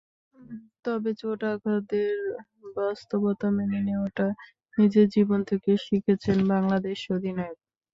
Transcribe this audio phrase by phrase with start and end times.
[0.85, 2.17] তবে চোট-আঘাতের
[2.77, 4.27] বাস্তবতা মেনে নেওয়াটা
[4.77, 7.57] নিজের জীবন থেকেই শিখেছেন বাংলাদেশ অধিনায়ক।